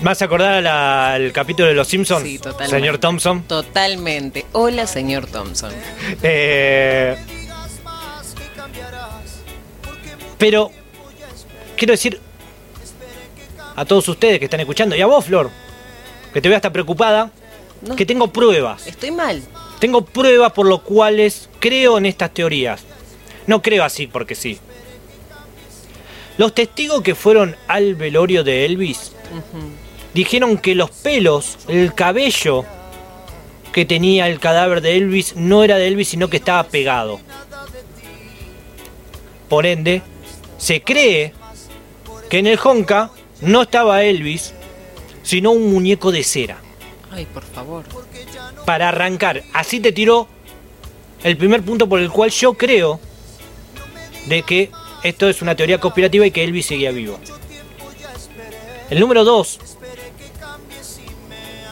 ¿Me 0.00 0.04
vas 0.04 0.20
a 0.20 0.24
acordar 0.26 0.62
la- 0.62 1.14
al 1.14 1.32
capítulo 1.32 1.68
de 1.68 1.74
Los 1.74 1.88
Simpsons? 1.88 2.22
Sí, 2.24 2.38
totalmente. 2.38 2.76
Señor 2.76 2.98
Thompson. 2.98 3.42
Totalmente. 3.44 4.44
Hola, 4.52 4.86
señor 4.86 5.26
Thompson. 5.26 5.72
Eh, 6.22 7.16
pero 10.36 10.70
quiero 11.76 11.92
decir 11.92 12.20
a 13.76 13.84
todos 13.84 14.08
ustedes 14.08 14.38
que 14.38 14.46
están 14.46 14.60
escuchando 14.60 14.96
y 14.96 15.00
a 15.02 15.06
vos, 15.06 15.24
Flor, 15.26 15.50
que 16.32 16.40
te 16.40 16.48
veo 16.48 16.56
hasta 16.56 16.72
preocupada, 16.72 17.30
No. 17.82 17.94
que 17.94 18.06
tengo 18.06 18.28
pruebas. 18.28 18.86
Estoy 18.86 19.10
mal. 19.10 19.42
Tengo 19.78 20.02
pruebas 20.04 20.52
por 20.52 20.66
lo 20.66 20.82
cuales 20.82 21.48
creo 21.60 21.98
en 21.98 22.06
estas 22.06 22.32
teorías. 22.32 22.82
No 23.46 23.60
creo 23.62 23.84
así 23.84 24.06
porque 24.06 24.34
sí. 24.34 24.58
Los 26.38 26.54
testigos 26.54 27.02
que 27.02 27.14
fueron 27.14 27.54
al 27.68 27.94
velorio 27.94 28.42
de 28.44 28.64
Elvis 28.64 29.12
dijeron 30.14 30.58
que 30.58 30.74
los 30.74 30.90
pelos, 30.90 31.58
el 31.68 31.94
cabello 31.94 32.64
que 33.72 33.84
tenía 33.84 34.26
el 34.28 34.40
cadáver 34.40 34.80
de 34.80 34.96
Elvis 34.96 35.36
no 35.36 35.62
era 35.62 35.76
de 35.76 35.86
Elvis, 35.88 36.08
sino 36.08 36.28
que 36.30 36.38
estaba 36.38 36.64
pegado. 36.64 37.20
Por 39.48 39.66
ende, 39.66 40.02
se 40.58 40.82
cree 40.82 41.32
que 42.30 42.38
en 42.38 42.46
el 42.46 42.58
Honka 42.62 43.10
no 43.40 43.62
estaba 43.62 44.02
Elvis, 44.02 44.52
sino 45.22 45.50
un 45.50 45.72
muñeco 45.72 46.12
de 46.12 46.22
cera. 46.22 46.58
Ay, 47.10 47.26
por 47.26 47.44
favor. 47.44 47.84
Para 48.64 48.88
arrancar, 48.88 49.42
así 49.52 49.80
te 49.80 49.92
tiró 49.92 50.28
el 51.22 51.36
primer 51.36 51.62
punto 51.62 51.88
por 51.88 52.00
el 52.00 52.10
cual 52.10 52.30
yo 52.30 52.54
creo 52.54 53.00
de 54.26 54.42
que 54.42 54.70
esto 55.02 55.28
es 55.28 55.42
una 55.42 55.54
teoría 55.54 55.78
conspirativa 55.78 56.26
y 56.26 56.30
que 56.30 56.44
Elvis 56.44 56.66
seguía 56.66 56.90
vivo. 56.90 57.18
El 58.90 59.00
número 59.00 59.24
2. 59.24 59.75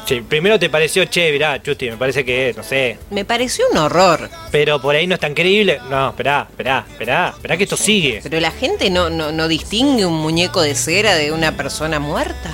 Sí, 0.07 0.21
primero 0.21 0.59
te 0.59 0.69
pareció, 0.69 1.07
che, 1.07 1.33
mirá, 1.33 1.63
Chusti, 1.63 1.89
me 1.91 1.97
parece 1.97 2.25
que, 2.27 2.53
no 2.55 2.63
sé, 2.63 2.99
Me 3.11 3.25
pareció 3.25 3.65
un 3.73 3.79
horror. 3.79 4.29
pero 4.51 4.79
por 4.81 4.95
ahí 4.95 5.07
no 5.07 5.15
es 5.15 5.21
tan 5.21 5.33
creíble. 5.33 5.81
No, 5.89 6.11
esperá, 6.11 6.47
esperá, 6.51 6.85
esperá, 6.91 7.29
esperá 7.35 7.57
que 7.57 7.65
esto 7.65 7.77
sigue. 7.79 8.21
Pero 8.23 8.39
la 8.39 8.51
gente 8.51 8.91
no, 8.91 9.09
no, 9.09 9.33
no 9.33 9.49
distingue 9.49 10.05
un 10.05 10.15
muñeco 10.21 10.61
de 10.61 10.75
cera 10.75 11.15
de 11.15 11.33
una 11.33 11.57
persona 11.57 12.01
muerta. 12.01 12.51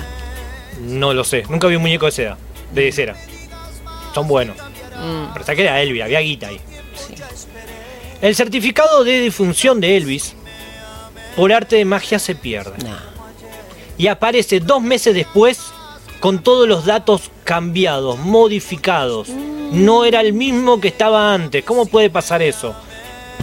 No 0.79 1.13
lo 1.13 1.25
sé, 1.25 1.43
nunca 1.49 1.67
vi 1.67 1.75
un 1.75 1.81
muñeco 1.81 2.05
de 2.05 2.11
cera, 2.13 2.37
de 2.73 2.91
cera. 2.93 3.15
Son 4.15 4.27
buenos. 4.27 4.55
Mm, 4.57 5.33
Pero 5.33 5.45
que 5.45 5.61
era 5.61 5.81
Elvis, 5.81 6.03
había 6.03 6.19
guita 6.21 6.47
ahí. 6.47 6.59
sí. 6.95 7.15
El 8.21 8.35
certificado 8.35 9.03
de 9.03 9.19
defunción 9.19 9.81
de 9.81 9.97
Elvis, 9.97 10.35
por 11.35 11.51
arte 11.51 11.75
de 11.77 11.85
magia, 11.85 12.17
se 12.19 12.35
pierde. 12.35 12.71
No. 12.85 12.95
Y 13.97 14.07
aparece 14.07 14.59
dos 14.59 14.81
meses 14.81 15.13
después 15.13 15.59
con 16.21 16.43
todos 16.43 16.67
los 16.67 16.85
datos 16.85 17.31
cambiados, 17.43 18.19
modificados. 18.19 19.27
No 19.29 20.05
era 20.05 20.21
el 20.21 20.33
mismo 20.33 20.79
que 20.79 20.89
estaba 20.89 21.33
antes. 21.33 21.65
¿Cómo 21.65 21.87
puede 21.87 22.11
pasar 22.11 22.43
eso? 22.43 22.75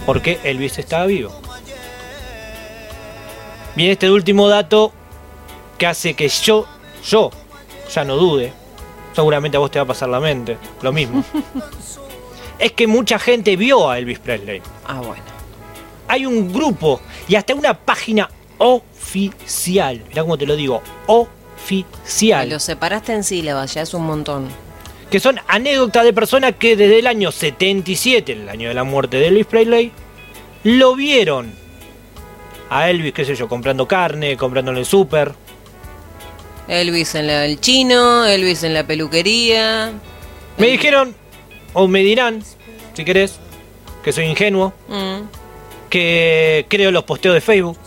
Porque 0.05 0.39
Elvis 0.45 0.79
estaba 0.79 1.05
vivo. 1.05 1.29
Viene 3.75 3.91
este 3.91 4.09
último 4.09 4.47
dato 4.47 4.93
que 5.77 5.87
hace 5.87 6.13
que 6.13 6.29
yo, 6.29 6.65
yo, 7.05 7.31
ya 7.93 8.05
no 8.05 8.15
dude. 8.15 8.53
Seguramente 9.13 9.57
a 9.57 9.59
vos 9.59 9.69
te 9.69 9.79
va 9.79 9.83
a 9.83 9.87
pasar 9.87 10.07
la 10.07 10.21
mente. 10.21 10.57
Lo 10.81 10.93
mismo. 10.93 11.21
es 12.59 12.71
que 12.71 12.87
mucha 12.87 13.19
gente 13.19 13.57
vio 13.57 13.89
a 13.89 13.99
Elvis 13.99 14.19
Presley. 14.19 14.61
Ah, 14.87 15.01
bueno. 15.01 15.23
Hay 16.07 16.25
un 16.25 16.53
grupo 16.53 17.01
y 17.27 17.35
hasta 17.35 17.53
una 17.53 17.73
página 17.73 18.29
oficial. 18.57 20.01
Mirá 20.07 20.21
cómo 20.21 20.37
te 20.37 20.45
lo 20.45 20.55
digo. 20.55 20.81
Oficial. 21.07 21.38
Lo 22.49 22.59
separaste 22.59 23.13
en 23.13 23.23
sílabas, 23.23 23.73
ya 23.73 23.81
es 23.83 23.93
un 23.93 24.05
montón. 24.05 24.47
Que 25.11 25.19
son 25.19 25.39
anécdotas 25.47 26.03
de 26.03 26.13
personas 26.13 26.53
que 26.59 26.75
desde 26.75 26.99
el 26.99 27.07
año 27.07 27.31
77, 27.31 28.31
el 28.33 28.49
año 28.49 28.69
de 28.69 28.75
la 28.75 28.83
muerte 28.83 29.17
de 29.17 29.27
Elvis 29.27 29.45
Presley, 29.47 29.91
lo 30.63 30.95
vieron. 30.95 31.51
A 32.69 32.89
Elvis, 32.89 33.13
qué 33.13 33.25
sé 33.25 33.35
yo, 33.35 33.47
comprando 33.47 33.87
carne, 33.87 34.37
comprando 34.37 34.71
en 34.71 34.77
el 34.77 34.85
súper. 34.85 35.33
Elvis 36.67 37.15
en 37.15 37.25
la- 37.27 37.45
el 37.45 37.59
chino, 37.59 38.25
Elvis 38.25 38.63
en 38.63 38.75
la 38.75 38.85
peluquería. 38.85 39.91
Me 40.57 40.67
dijeron, 40.67 41.15
o 41.73 41.87
me 41.87 42.01
dirán, 42.01 42.43
si 42.93 43.03
querés, 43.03 43.39
que 44.03 44.11
soy 44.13 44.25
ingenuo, 44.25 44.73
Mm, 44.87 45.21
que 45.89 46.67
creo 46.69 46.91
los 46.91 47.03
posteos 47.05 47.33
de 47.33 47.41
Facebook. 47.41 47.77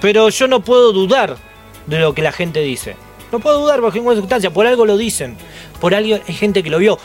Pero 0.00 0.28
yo 0.28 0.46
no 0.46 0.60
puedo 0.60 0.92
dudar 0.92 1.36
de 1.86 1.98
lo 1.98 2.14
que 2.14 2.22
la 2.22 2.32
gente 2.32 2.60
dice. 2.60 2.96
No 3.32 3.40
puedo 3.40 3.60
dudar 3.60 3.80
bajo 3.80 3.94
ninguna 3.94 4.14
circunstancia. 4.14 4.50
Por 4.50 4.66
algo 4.66 4.86
lo 4.86 4.96
dicen. 4.96 5.36
Por 5.80 5.94
algo 5.94 6.16
hay 6.26 6.34
gente 6.34 6.62
que 6.62 6.70
lo 6.70 6.78
vio. 6.78 6.98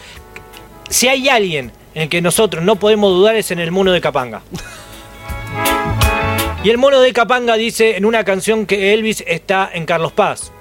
Si 0.89 1.07
hay 1.07 1.29
alguien 1.29 1.71
en 1.93 2.03
el 2.03 2.09
que 2.09 2.21
nosotros 2.21 2.63
no 2.63 2.75
podemos 2.75 3.11
dudar 3.11 3.35
es 3.35 3.51
en 3.51 3.59
el 3.59 3.71
mono 3.71 3.91
de 3.91 4.01
Capanga. 4.01 4.41
Y 6.63 6.69
el 6.69 6.77
mono 6.77 6.99
de 6.99 7.11
Capanga 7.11 7.55
dice 7.55 7.97
en 7.97 8.05
una 8.05 8.23
canción 8.23 8.65
que 8.65 8.93
Elvis 8.93 9.23
está 9.25 9.69
en 9.73 9.85
Carlos 9.85 10.11
Paz. 10.11 10.51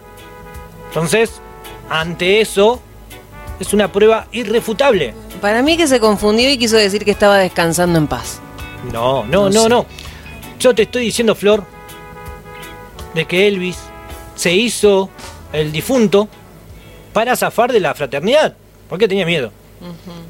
Entonces, 0.88 1.42
ante 1.90 2.40
eso, 2.40 2.80
es 3.60 3.74
una 3.74 3.92
prueba 3.92 4.26
irrefutable. 4.32 5.14
Para 5.42 5.62
mí 5.62 5.76
que 5.76 5.86
se 5.86 6.00
confundió 6.00 6.50
y 6.50 6.56
quiso 6.56 6.76
decir 6.76 7.04
que 7.04 7.10
estaba 7.10 7.36
descansando 7.36 7.98
en 7.98 8.06
paz. 8.06 8.40
No, 8.92 9.24
no, 9.26 9.50
No 9.50 9.50
no, 9.50 9.68
no. 9.68 9.86
Yo 10.58 10.74
te 10.74 10.82
estoy 10.82 11.04
diciendo, 11.04 11.34
Flor, 11.34 11.64
de 13.14 13.24
que 13.26 13.46
Elvis 13.46 13.78
se 14.40 14.54
hizo 14.54 15.11
el 15.52 15.70
difunto 15.70 16.26
para 17.12 17.37
zafar 17.37 17.70
de 17.73 17.80
la 17.80 17.94
fraternidad. 17.94 18.56
Porque 18.88 19.06
tenía 19.06 19.26
miedo. 19.26 19.52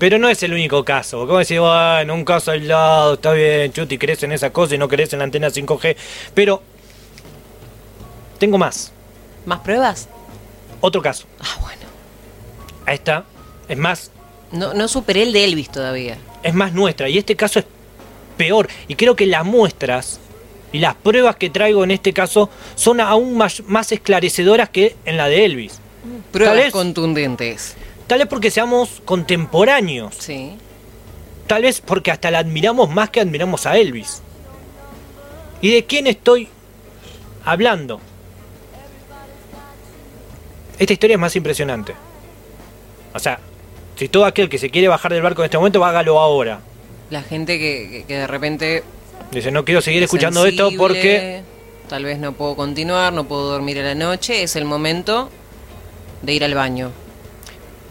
Pero 0.00 0.18
no 0.18 0.28
es 0.28 0.42
el 0.42 0.52
único 0.52 0.84
caso. 0.84 1.26
Como 1.26 1.38
decir, 1.38 1.60
bueno, 1.60 2.14
un 2.14 2.24
caso 2.24 2.50
aislado, 2.50 3.14
está 3.14 3.32
bien, 3.32 3.72
Chuti, 3.72 3.98
crees 3.98 4.22
en 4.24 4.32
esa 4.32 4.50
cosa 4.52 4.74
y 4.74 4.78
no 4.78 4.88
crees 4.88 5.12
en 5.12 5.20
la 5.20 5.24
antena 5.26 5.48
5G. 5.48 5.96
Pero 6.34 6.62
tengo 8.38 8.58
más. 8.58 8.92
¿Más 9.46 9.60
pruebas? 9.60 10.08
Otro 10.80 11.02
caso. 11.02 11.26
Ah, 11.40 11.56
bueno. 11.60 11.82
Ahí 12.86 12.94
está. 12.96 13.24
Es 13.68 13.78
más, 13.78 14.10
No, 14.52 14.74
no 14.74 14.88
superé 14.88 15.22
el 15.22 15.32
de 15.32 15.44
Elvis 15.44 15.70
todavía. 15.70 16.18
es 16.42 16.54
más 16.54 16.72
nuestra. 16.72 17.08
Y 17.08 17.18
este 17.18 17.36
caso 17.36 17.58
es 17.60 17.64
peor. 18.36 18.68
Y 18.88 18.94
creo 18.96 19.14
que 19.16 19.26
las 19.26 19.44
muestras 19.44 20.19
las 20.78 20.94
pruebas 20.94 21.36
que 21.36 21.50
traigo 21.50 21.82
en 21.84 21.90
este 21.90 22.12
caso 22.12 22.48
son 22.76 23.00
aún 23.00 23.36
más, 23.36 23.62
más 23.66 23.90
esclarecedoras 23.92 24.68
que 24.68 24.94
en 25.04 25.16
la 25.16 25.28
de 25.28 25.44
Elvis. 25.44 25.80
Pruebas 26.32 26.56
vez- 26.56 26.72
contundentes. 26.72 27.76
Tal 28.06 28.18
vez 28.20 28.28
porque 28.28 28.50
seamos 28.50 29.02
contemporáneos. 29.04 30.14
Sí. 30.18 30.52
Tal 31.46 31.62
vez 31.62 31.80
porque 31.80 32.10
hasta 32.10 32.30
la 32.30 32.38
admiramos 32.38 32.88
más 32.90 33.10
que 33.10 33.20
admiramos 33.20 33.66
a 33.66 33.76
Elvis. 33.76 34.22
¿Y 35.60 35.72
de 35.72 35.84
quién 35.84 36.06
estoy 36.06 36.48
hablando? 37.44 38.00
Esta 40.78 40.92
historia 40.92 41.14
es 41.14 41.20
más 41.20 41.36
impresionante. 41.36 41.94
O 43.12 43.18
sea, 43.18 43.38
si 43.96 44.08
todo 44.08 44.24
aquel 44.24 44.48
que 44.48 44.58
se 44.58 44.70
quiere 44.70 44.88
bajar 44.88 45.12
del 45.12 45.22
barco 45.22 45.42
en 45.42 45.46
este 45.46 45.58
momento, 45.58 45.84
hágalo 45.84 46.18
ahora. 46.18 46.60
La 47.10 47.22
gente 47.22 47.58
que 47.58 48.04
de 48.08 48.26
repente. 48.26 48.82
Dice, 49.30 49.50
no 49.50 49.64
quiero 49.64 49.80
seguir 49.80 50.02
es 50.02 50.06
escuchando 50.06 50.44
esto 50.44 50.70
porque... 50.76 51.42
Tal 51.88 52.04
vez 52.04 52.18
no 52.18 52.32
puedo 52.32 52.54
continuar, 52.54 53.12
no 53.12 53.26
puedo 53.26 53.50
dormir 53.50 53.80
a 53.80 53.82
la 53.82 53.94
noche. 53.96 54.44
Es 54.44 54.54
el 54.54 54.64
momento 54.64 55.28
de 56.22 56.32
ir 56.32 56.44
al 56.44 56.54
baño. 56.54 56.92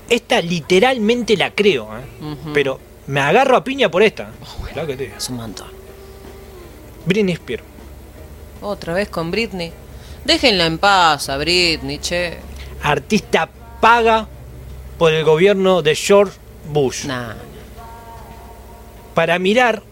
Esta 0.10 0.42
literalmente 0.42 1.36
la 1.36 1.52
creo, 1.52 1.90
¿eh? 1.98 2.36
Pero 2.54 2.80
me 3.08 3.20
agarro 3.20 3.58
a 3.58 3.64
piña 3.64 3.92
por 3.92 4.02
esta. 4.02 4.32
Claro 4.72 4.88
que 4.88 4.96
te 4.96 5.04
digo. 5.04 5.16
Es 5.18 5.30
un 5.30 5.36
montón. 5.36 5.68
Britney 7.06 7.34
Spears. 7.34 7.64
Otra 8.62 8.94
vez 8.94 9.10
con 9.10 9.32
Britney. 9.32 9.72
Déjenla 10.26 10.66
en 10.66 10.78
paz 10.78 11.30
a 11.30 11.38
Britney, 11.38 12.00
che. 12.00 12.38
Artista 12.84 13.50
paga 13.82 14.28
por 14.98 15.14
el 15.14 15.24
gobierno 15.24 15.82
de 15.82 15.96
George 15.96 16.38
Bush. 16.72 17.06
Nah. 17.06 17.34
Para 19.14 19.40
mirar 19.40 19.84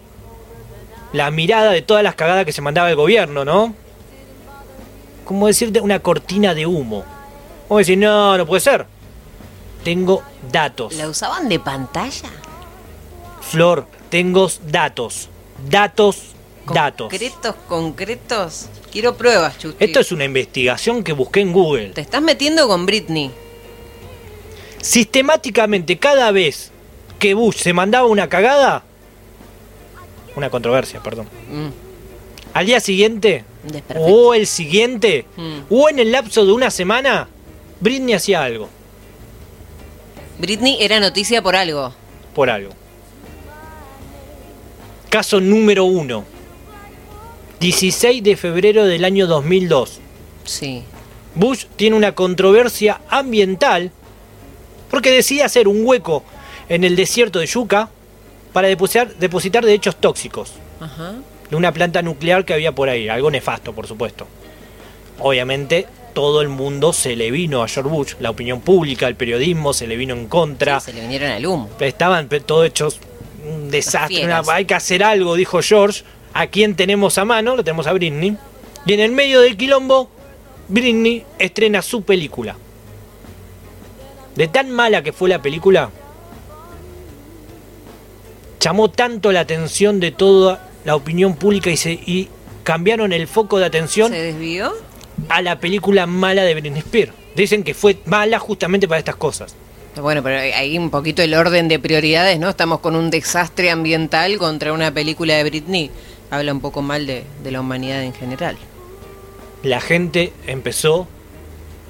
la 1.14 1.32
mirada 1.32 1.72
de 1.72 1.82
todas 1.82 2.04
las 2.04 2.16
cagadas 2.16 2.46
que 2.46 2.52
se 2.52 2.62
mandaba 2.62 2.90
el 2.90 2.96
gobierno, 2.96 3.46
¿no? 3.46 3.74
Como 5.26 5.48
decirte 5.48 5.82
una 5.82 6.00
cortina 6.00 6.54
de 6.54 6.66
humo. 6.66 7.04
Como 7.68 7.80
decir, 7.80 7.98
no, 7.98 8.38
no 8.38 8.46
puede 8.46 8.62
ser. 8.62 8.86
Tengo 9.84 10.24
datos. 10.52 10.94
¿La 10.96 11.08
usaban 11.08 11.50
de 11.50 11.60
pantalla? 11.60 12.30
Flor, 13.42 13.88
tengo 14.10 14.50
datos. 14.70 15.30
Datos, 15.70 16.34
datos. 16.74 17.10
Concretos, 17.10 17.56
concretos. 17.68 18.70
Quiero 18.92 19.16
pruebas, 19.16 19.58
Chuti. 19.58 19.84
Esto 19.84 20.00
es 20.00 20.12
una 20.12 20.26
investigación 20.26 21.04
que 21.04 21.14
busqué 21.14 21.42
en 21.42 21.54
Google. 21.54 21.90
Te 21.90 22.02
estás 22.02 22.22
metiendo 22.22 22.68
con 22.68 22.86
Britney. 22.86 23.32
Sistemáticamente, 24.82 25.98
cada 25.98 26.32
vez 26.32 26.72
que 27.20 27.34
Bush 27.34 27.58
se 27.58 27.74
mandaba 27.74 28.08
una 28.08 28.30
cagada, 28.30 28.84
una 30.38 30.50
controversia, 30.50 31.02
perdón, 31.02 31.28
Mm, 31.50 31.68
al 32.54 32.66
día 32.66 32.80
siguiente, 32.80 33.44
desperfecto. 33.64 34.12
o 34.14 34.34
el 34.34 34.46
siguiente, 34.48 35.26
Mm. 35.36 35.58
o 35.70 35.90
en 35.90 36.00
el 36.00 36.12
lapso 36.12 36.46
de 36.46 36.52
una 36.54 36.70
semana, 36.72 37.28
Britney 37.82 38.14
hacía 38.14 38.44
algo, 38.44 38.70
Britney 40.40 40.78
era 40.80 41.00
noticia 41.00 41.42
por 41.42 41.56
algo. 41.56 41.94
por 42.36 42.50
algo. 42.52 42.70
Caso 45.10 45.40
número 45.42 45.86
uno. 45.86 46.24
16 47.60 48.22
de 48.22 48.36
febrero 48.38 48.86
del 48.86 49.04
año 49.06 49.26
2002. 49.26 50.00
Sí. 50.44 50.84
Bush 51.34 51.66
tiene 51.76 51.96
una 51.96 52.14
controversia 52.14 53.02
ambiental 53.10 53.92
porque 54.92 55.10
decide 55.12 55.44
hacer 55.44 55.68
un 55.68 55.84
hueco 55.86 56.24
en 56.70 56.84
el 56.84 56.96
desierto 56.96 57.40
de 57.40 57.48
Yucca 57.48 57.90
para 58.54 58.68
depositar, 58.68 59.14
depositar 59.16 59.64
desechos 59.66 59.96
tóxicos 59.98 60.54
Ajá. 60.80 61.14
de 61.50 61.56
una 61.56 61.72
planta 61.72 62.02
nuclear 62.02 62.46
que 62.46 62.54
había 62.54 62.72
por 62.74 62.90
ahí, 62.90 63.10
algo 63.10 63.30
nefasto, 63.32 63.74
por 63.74 63.88
supuesto. 63.88 64.28
Obviamente, 65.20 65.88
todo 66.14 66.42
el 66.42 66.50
mundo 66.50 66.94
se 66.94 67.16
le 67.16 67.32
vino 67.32 67.64
a 67.64 67.68
George 67.68 67.90
Bush, 67.92 68.14
la 68.20 68.30
opinión 68.30 68.62
pública, 68.62 69.08
el 69.08 69.16
periodismo 69.16 69.74
se 69.74 69.88
le 69.88 69.96
vino 69.98 70.14
en 70.16 70.28
contra. 70.28 70.80
Se 70.80 70.94
le 70.94 71.02
vinieron 71.02 71.32
al 71.32 71.46
humo. 71.46 71.70
Estaban 71.80 72.28
todos 72.46 72.66
hechos 72.66 73.00
un 73.48 73.70
desastre. 73.72 74.26
una- 74.26 74.42
hay 74.52 74.66
que 74.66 74.74
hacer 74.74 75.04
algo, 75.04 75.36
dijo 75.36 75.62
George. 75.62 76.04
¿A 76.34 76.48
quién 76.48 76.76
tenemos 76.76 77.18
a 77.18 77.26
mano? 77.26 77.56
Lo 77.56 77.64
tenemos 77.64 77.88
a 77.88 77.94
Britney. 77.94 78.38
Y 78.86 78.94
en 78.94 79.00
el 79.00 79.12
medio 79.12 79.42
del 79.42 79.58
quilombo, 79.58 80.10
Britney 80.68 81.24
estrena 81.40 81.82
su 81.82 82.04
película. 82.04 82.56
De 84.36 84.48
tan 84.48 84.70
mala 84.70 85.02
que 85.02 85.14
fue 85.14 85.30
la 85.30 85.42
película, 85.42 85.90
llamó 88.60 88.90
tanto 88.90 89.32
la 89.32 89.42
atención 89.42 90.00
de 90.00 90.12
toda 90.12 90.70
la 90.86 90.96
opinión 90.96 91.36
pública 91.36 91.70
y, 91.70 91.78
se, 91.78 91.92
y 91.94 92.30
cambiaron 92.64 93.14
el 93.14 93.28
foco 93.28 93.60
de 93.60 93.66
atención 93.66 94.12
¿Se 94.12 94.22
desvió? 94.22 94.74
a 95.30 95.42
la 95.42 95.60
película 95.60 96.06
mala 96.06 96.44
de 96.44 96.54
Britney 96.54 96.80
Spears. 96.80 97.12
Dicen 97.36 97.64
que 97.64 97.74
fue 97.74 97.98
mala 98.06 98.40
justamente 98.40 98.88
para 98.88 99.00
estas 99.00 99.16
cosas. 99.16 99.56
Bueno, 99.96 100.22
pero 100.22 100.38
hay 100.40 100.78
un 100.78 100.90
poquito 100.92 101.22
el 101.24 101.34
orden 101.34 101.68
de 101.68 101.80
prioridades, 101.80 102.40
¿no? 102.40 102.50
Estamos 102.50 102.80
con 102.80 102.96
un 102.96 103.10
desastre 103.10 103.72
ambiental 103.72 104.38
contra 104.38 104.72
una 104.74 104.92
película 104.94 105.36
de 105.36 105.44
Britney. 105.44 105.90
Habla 106.30 106.52
un 106.54 106.62
poco 106.62 106.82
mal 106.82 107.08
de, 107.08 107.24
de 107.44 107.52
la 107.52 107.62
humanidad 107.62 108.04
en 108.04 108.14
general. 108.14 108.58
la 109.64 109.82
gente 109.82 110.34
empezó 110.46 111.08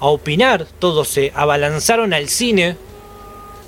a 0.00 0.06
opinar, 0.06 0.66
todos 0.78 1.08
se 1.08 1.32
abalanzaron 1.34 2.14
al 2.14 2.28
cine 2.28 2.76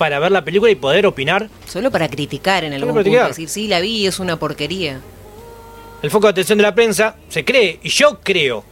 para 0.00 0.18
ver 0.18 0.32
la 0.32 0.42
película 0.42 0.72
y 0.72 0.76
poder 0.76 1.04
opinar. 1.04 1.50
Solo 1.68 1.90
para 1.90 2.08
criticar 2.08 2.64
en 2.64 2.72
algún 2.72 2.94
punto. 2.94 3.10
Decir, 3.10 3.50
sí, 3.50 3.68
la 3.68 3.80
vi 3.80 3.98
y 3.98 4.06
es 4.06 4.18
una 4.18 4.38
porquería. 4.38 4.98
El 6.00 6.10
foco 6.10 6.26
de 6.26 6.30
atención 6.30 6.56
de 6.56 6.62
la 6.62 6.74
prensa 6.74 7.16
se 7.28 7.44
cree, 7.44 7.80
y 7.82 7.90
yo 7.90 8.18
creo, 8.20 8.64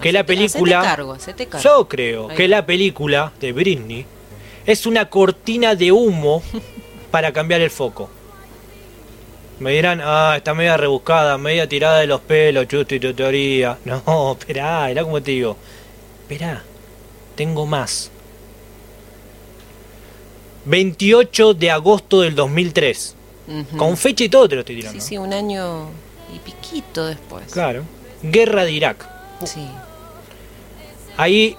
que 0.00 0.10
la 0.10 0.24
película... 0.24 0.80
hacete 0.80 1.46
cargo, 1.46 1.60
cargo. 1.60 1.62
Yo 1.62 1.88
creo 1.88 2.30
Ahí. 2.30 2.36
que 2.38 2.48
la 2.48 2.64
película 2.64 3.34
de 3.38 3.52
Britney 3.52 4.06
es 4.64 4.86
una 4.86 5.10
cortina 5.10 5.74
de 5.74 5.92
humo 5.92 6.42
para 7.10 7.30
cambiar 7.30 7.60
el 7.60 7.68
foco. 7.68 8.08
Me 9.60 9.72
dirán, 9.72 10.00
ah, 10.02 10.36
está 10.38 10.54
media 10.54 10.78
rebuscada, 10.78 11.36
media 11.36 11.68
tirada 11.68 12.00
de 12.00 12.06
los 12.06 12.22
pelos, 12.22 12.66
chusto 12.66 12.94
y 12.94 13.00
tu 13.00 13.12
teoría. 13.12 13.76
No, 13.84 14.32
esperá, 14.40 14.86
mirá 14.88 15.02
como 15.02 15.22
te 15.22 15.32
digo. 15.32 15.58
Esperá, 16.22 16.62
tengo 17.36 17.66
más. 17.66 18.10
28 20.68 21.54
de 21.54 21.70
agosto 21.70 22.20
del 22.20 22.34
2003. 22.34 23.14
Ujú. 23.48 23.76
Con 23.78 23.96
fecha 23.96 24.24
y 24.24 24.28
todo 24.28 24.48
te 24.48 24.54
lo 24.54 24.60
estoy 24.60 24.76
tirando. 24.76 25.00
Sí, 25.00 25.06
sí, 25.08 25.18
un 25.18 25.32
año 25.32 25.88
y 26.34 26.38
piquito 26.38 27.06
después. 27.06 27.50
Claro. 27.50 27.84
Guerra 28.22 28.64
de 28.64 28.72
Irak. 28.72 29.08
Sí. 29.44 29.66
Ahí 31.16 31.56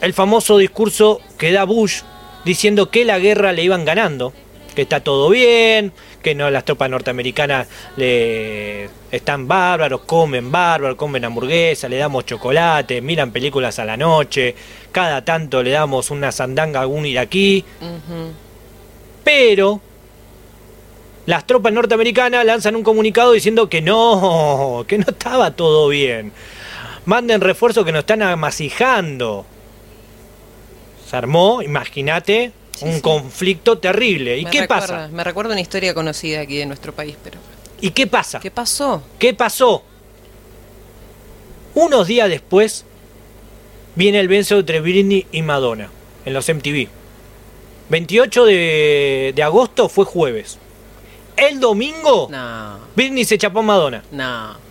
el 0.00 0.12
famoso 0.12 0.56
discurso 0.58 1.20
que 1.36 1.50
da 1.50 1.64
Bush 1.64 2.02
diciendo 2.44 2.90
que 2.90 3.04
la 3.04 3.18
guerra 3.18 3.52
le 3.52 3.64
iban 3.64 3.84
ganando, 3.84 4.32
que 4.74 4.82
está 4.82 5.00
todo 5.00 5.30
bien, 5.30 5.92
que 6.22 6.34
no 6.34 6.50
las 6.50 6.64
tropas 6.64 6.90
norteamericanas 6.90 7.66
le 7.96 8.88
están 9.10 9.48
bárbaros, 9.48 10.02
comen 10.02 10.50
bárbaros, 10.52 10.96
comen 10.96 11.24
hamburguesas, 11.24 11.90
le 11.90 11.96
damos 11.96 12.24
chocolate, 12.26 13.00
miran 13.00 13.30
películas 13.32 13.78
a 13.78 13.84
la 13.84 13.96
noche, 13.96 14.54
cada 14.92 15.24
tanto 15.24 15.62
le 15.62 15.70
damos 15.70 16.10
una 16.10 16.30
sandanga 16.32 16.78
a 16.80 16.82
algún 16.82 17.06
iraquí, 17.06 17.64
Ujú. 17.80 18.30
Pero 19.24 19.80
las 21.26 21.46
tropas 21.46 21.72
norteamericanas 21.72 22.44
lanzan 22.44 22.76
un 22.76 22.82
comunicado 22.82 23.32
diciendo 23.32 23.68
que 23.68 23.80
no, 23.80 24.84
que 24.86 24.98
no 24.98 25.06
estaba 25.08 25.50
todo 25.52 25.88
bien. 25.88 26.32
Manden 27.06 27.40
refuerzos 27.40 27.84
que 27.84 27.92
nos 27.92 28.00
están 28.00 28.22
amasijando. 28.22 29.44
Se 31.08 31.16
armó, 31.16 31.62
imagínate, 31.62 32.52
Sí, 32.76 32.84
un 32.86 32.94
sí. 32.96 33.00
conflicto 33.02 33.78
terrible. 33.78 34.38
¿Y 34.38 34.44
Me 34.44 34.50
qué 34.50 34.60
recuerda- 34.62 34.80
pasa? 34.80 35.08
Me 35.08 35.22
recuerda 35.24 35.52
una 35.52 35.60
historia 35.60 35.94
conocida 35.94 36.40
aquí 36.40 36.56
de 36.56 36.66
nuestro 36.66 36.92
país, 36.92 37.16
pero. 37.22 37.38
¿Y 37.80 37.90
qué 37.90 38.06
pasa? 38.06 38.40
¿Qué 38.40 38.50
pasó? 38.50 39.02
¿Qué 39.18 39.32
pasó? 39.34 39.82
Unos 41.74 42.06
días 42.06 42.28
después 42.28 42.84
viene 43.96 44.20
el 44.20 44.28
beso 44.28 44.58
entre 44.60 44.80
Britney 44.80 45.26
y 45.32 45.42
Madonna 45.42 45.88
en 46.24 46.32
los 46.32 46.48
MTV. 46.48 46.88
28 47.88 48.44
de, 48.46 49.32
de 49.34 49.42
agosto 49.42 49.88
fue 49.88 50.04
jueves. 50.04 50.58
El 51.36 51.58
domingo, 51.60 52.28
No, 52.30 52.78
Britney 52.94 53.24
se 53.24 53.36
chapó 53.38 53.60
a 53.60 53.62
Madonna. 53.62 54.02
no. 54.10 54.62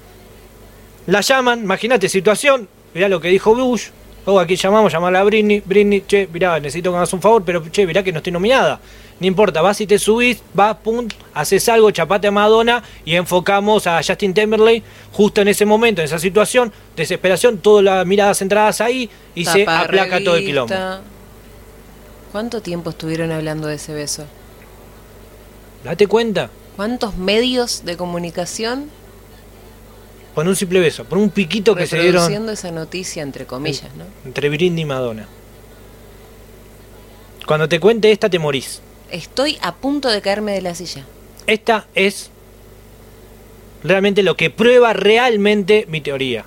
La 1.06 1.20
llaman, 1.20 1.60
imagínate 1.64 2.08
situación, 2.08 2.70
mirá 2.94 3.10
lo 3.10 3.20
que 3.20 3.28
dijo 3.28 3.54
Bush. 3.54 3.88
Oh, 4.26 4.40
aquí 4.40 4.56
llamamos, 4.56 4.94
llamarla 4.94 5.20
a 5.20 5.24
Britney. 5.26 5.62
Britney, 5.66 6.06
che, 6.08 6.30
mirá, 6.32 6.58
necesito 6.62 6.90
que 6.90 6.94
me 6.94 6.98
hagas 7.00 7.12
un 7.12 7.22
favor, 7.22 7.44
pero 7.44 7.62
che, 7.70 7.86
mirá 7.86 8.02
que 8.02 8.14
no 8.14 8.20
estoy 8.20 8.32
nominada. 8.32 8.80
No 9.20 9.28
importa, 9.28 9.62
vas 9.62 9.82
y 9.82 9.86
te 9.86 10.00
subís, 10.00 10.42
vas, 10.54 10.78
pum, 10.78 11.06
haces 11.34 11.68
algo, 11.68 11.92
chapate 11.92 12.28
a 12.28 12.32
Madonna 12.32 12.82
y 13.04 13.16
enfocamos 13.16 13.86
a 13.86 13.98
Justin 14.02 14.34
Timberlake 14.34 14.82
justo 15.12 15.42
en 15.42 15.50
ese 15.50 15.66
momento, 15.66 16.00
en 16.00 16.06
esa 16.06 16.20
situación, 16.20 16.72
desesperación, 16.96 17.58
todas 17.58 17.84
las 17.84 18.06
miradas 18.06 18.38
centradas 18.38 18.80
ahí 18.80 19.10
y 19.36 19.44
se 19.44 19.64
aplaca 19.68 20.24
todo 20.24 20.38
el 20.38 20.46
quilombo. 20.46 20.74
¿Cuánto 22.34 22.64
tiempo 22.64 22.90
estuvieron 22.90 23.32
hablando 23.32 23.68
de 23.68 23.76
ese 23.76 23.94
beso? 23.94 24.26
Date 25.84 26.08
cuenta, 26.08 26.50
¿Cuántos 26.76 27.16
medios 27.16 27.86
de 27.86 27.96
comunicación 27.96 28.90
pon 30.34 30.48
un 30.48 30.56
simple 30.56 30.80
beso, 30.80 31.06
pon 31.06 31.20
un 31.20 31.30
piquito 31.30 31.76
que 31.76 31.86
se 31.86 31.98
dieron 31.98 32.14
reproduciendo 32.14 32.52
esa 32.52 32.72
noticia, 32.72 33.22
entre 33.22 33.46
comillas, 33.46 33.94
¿no? 33.96 34.06
entre 34.26 34.50
Britney 34.50 34.82
y 34.82 34.86
Madonna. 34.86 35.28
Cuando 37.46 37.70
te 37.70 37.80
cuente 37.80 38.12
esta 38.12 38.32
te 38.32 38.40
morís. 38.40 38.82
Estoy 39.12 39.60
a 39.62 39.76
punto 39.76 40.10
de 40.10 40.20
caerme 40.24 40.54
de 40.54 40.64
la 40.64 40.74
silla. 40.74 41.06
Esta 41.46 41.86
es 41.94 42.32
realmente 43.84 44.24
lo 44.24 44.36
que 44.36 44.50
prueba 44.50 44.94
realmente 44.94 45.86
mi 45.88 46.02
teoría. 46.02 46.46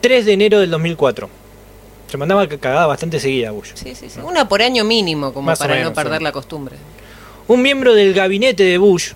3 0.00 0.24
de 0.24 0.32
enero 0.32 0.60
del 0.60 0.70
2004. 0.70 1.28
Se 2.08 2.16
mandaba 2.16 2.46
cagada 2.48 2.86
bastante 2.86 3.18
seguida 3.18 3.50
Bush. 3.50 3.72
Sí, 3.74 3.94
sí, 3.94 4.08
sí. 4.08 4.20
Una 4.20 4.48
por 4.48 4.62
año 4.62 4.84
mínimo, 4.84 5.32
como 5.32 5.46
Más 5.46 5.58
para 5.58 5.74
menos, 5.74 5.90
no 5.90 5.94
perder 5.94 6.18
sí. 6.18 6.24
la 6.24 6.32
costumbre. 6.32 6.76
Un 7.48 7.62
miembro 7.62 7.94
del 7.94 8.14
gabinete 8.14 8.62
de 8.64 8.78
Bush 8.78 9.12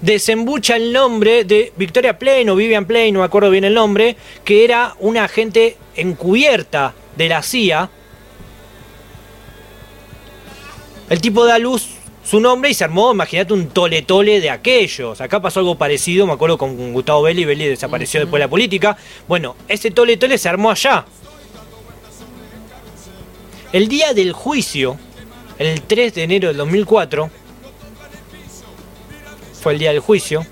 desembucha 0.00 0.76
el 0.76 0.92
nombre 0.92 1.44
de 1.44 1.72
Victoria 1.76 2.18
Plain 2.18 2.48
o 2.50 2.56
Vivian 2.56 2.84
Plain, 2.84 3.14
no 3.14 3.20
me 3.20 3.26
acuerdo 3.26 3.50
bien 3.50 3.64
el 3.64 3.74
nombre, 3.74 4.16
que 4.44 4.64
era 4.64 4.94
una 5.00 5.24
agente 5.24 5.76
encubierta 5.96 6.94
de 7.16 7.28
la 7.28 7.42
CIA. 7.42 7.90
El 11.08 11.20
tipo 11.20 11.44
da 11.44 11.54
a 11.54 11.58
luz 11.58 11.88
su 12.24 12.40
nombre 12.40 12.70
y 12.70 12.74
se 12.74 12.82
armó, 12.82 13.12
imagínate, 13.12 13.52
un 13.52 13.68
tole 13.68 14.02
tole 14.02 14.40
de 14.40 14.50
aquellos. 14.50 15.20
Acá 15.20 15.40
pasó 15.40 15.60
algo 15.60 15.76
parecido, 15.76 16.26
me 16.26 16.32
acuerdo 16.32 16.58
con 16.58 16.92
Gustavo 16.92 17.22
Belli, 17.22 17.44
Belli 17.44 17.66
desapareció 17.66 18.20
después 18.20 18.40
de 18.40 18.46
la 18.46 18.50
política. 18.50 18.96
Bueno, 19.28 19.54
ese 19.68 19.92
tole 19.92 20.16
tole 20.16 20.36
se 20.36 20.48
armó 20.48 20.70
allá. 20.72 21.04
El 23.76 23.88
día 23.88 24.14
del 24.14 24.32
juicio, 24.32 24.96
el 25.58 25.82
3 25.82 26.14
de 26.14 26.22
enero 26.22 26.48
del 26.48 26.56
2004, 26.56 27.28
fue 29.60 29.74
el 29.74 29.78
día 29.78 29.90
del 29.90 30.00
juicio. 30.00 30.46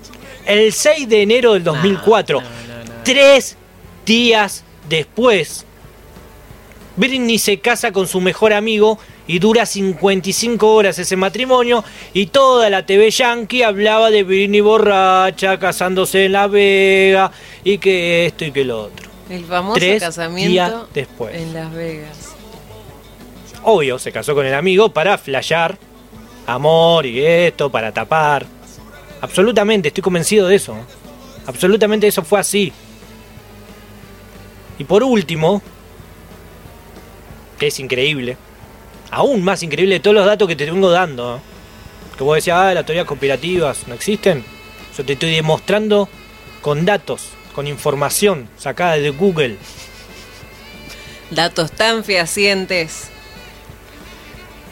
El 0.45 0.71
6 0.71 1.09
de 1.09 1.23
enero 1.23 1.53
del 1.53 1.63
2004, 1.63 2.39
No, 2.39 2.47
no, 2.47 2.53
no, 2.53 2.83
no. 2.85 3.03
tres 3.03 3.57
días 4.05 4.63
después, 4.87 5.65
Britney 6.97 7.39
se 7.39 7.59
casa 7.59 7.91
con 7.91 8.07
su 8.07 8.21
mejor 8.21 8.53
amigo 8.53 8.99
y 9.25 9.39
dura 9.39 9.65
55 9.65 10.71
horas 10.71 10.99
ese 10.99 11.15
matrimonio 11.15 11.83
y 12.13 12.27
toda 12.27 12.69
la 12.69 12.85
TV 12.85 13.09
yankee 13.09 13.63
hablaba 13.63 14.11
de 14.11 14.21
Britney 14.21 14.61
borracha, 14.61 15.57
casándose 15.57 16.25
en 16.25 16.33
La 16.33 16.45
Vega 16.45 17.31
y 17.63 17.79
que 17.79 18.27
esto 18.27 18.45
y 18.45 18.51
que 18.51 18.63
lo 18.65 18.83
otro. 18.83 19.09
El 19.31 19.45
famoso 19.45 19.79
Tres 19.79 19.99
días 19.99 20.03
casamiento 20.03 20.87
después. 20.93 21.33
en 21.35 21.55
Las 21.55 21.73
Vegas. 21.73 22.34
Obvio, 23.67 23.97
se 23.97 24.11
casó 24.11 24.35
con 24.35 24.45
el 24.45 24.53
amigo 24.53 24.89
para 24.89 25.17
flashear 25.17 25.75
amor 26.45 27.03
y 27.07 27.25
esto, 27.25 27.71
para 27.71 27.91
tapar. 27.91 28.45
Absolutamente, 29.21 29.87
estoy 29.87 30.03
convencido 30.03 30.47
de 30.47 30.55
eso. 30.55 30.77
Absolutamente 31.47 32.05
eso 32.05 32.23
fue 32.23 32.39
así. 32.39 32.71
Y 34.77 34.83
por 34.83 35.01
último, 35.01 35.63
que 37.57 37.65
es 37.67 37.79
increíble, 37.79 38.37
aún 39.09 39.43
más 39.43 39.63
increíble 39.63 39.95
de 39.95 39.99
todos 39.99 40.15
los 40.15 40.27
datos 40.27 40.47
que 40.47 40.55
te 40.55 40.65
vengo 40.65 40.91
dando, 40.91 41.41
que 42.15 42.23
vos 42.23 42.35
decías, 42.35 42.57
ah, 42.59 42.71
las 42.71 42.85
teorías 42.85 43.07
conspirativas 43.07 43.87
no 43.87 43.95
existen. 43.95 44.45
Yo 44.95 45.03
te 45.03 45.13
estoy 45.13 45.33
demostrando 45.33 46.07
con 46.61 46.85
datos, 46.85 47.29
con 47.55 47.65
información 47.65 48.47
sacada 48.57 48.97
de 48.97 49.09
Google. 49.09 49.57
Datos 51.31 51.71
tan 51.71 52.03
fehacientes. 52.03 53.09